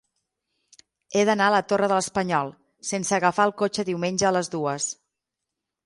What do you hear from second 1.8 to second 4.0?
de l'Espanyol sense agafar el cotxe